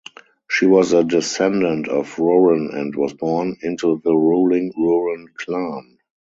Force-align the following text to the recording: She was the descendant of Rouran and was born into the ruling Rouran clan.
She 0.49 0.65
was 0.65 0.89
the 0.89 1.03
descendant 1.03 1.87
of 1.87 2.15
Rouran 2.15 2.73
and 2.75 2.95
was 2.95 3.13
born 3.13 3.57
into 3.61 4.01
the 4.03 4.11
ruling 4.15 4.73
Rouran 4.75 5.27
clan. 5.37 5.99